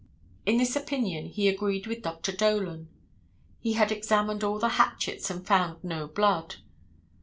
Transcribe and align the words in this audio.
In 0.47 0.57
this 0.57 0.75
opinion 0.75 1.27
he 1.27 1.47
agreed 1.47 1.85
with 1.85 2.01
Dr. 2.01 2.31
Dolan. 2.31 2.89
He 3.59 3.73
had 3.73 3.91
examined 3.91 4.43
all 4.43 4.57
the 4.57 4.69
hatchets 4.79 5.29
and 5.29 5.45
found 5.45 5.83
no 5.83 6.07
blood. 6.07 6.55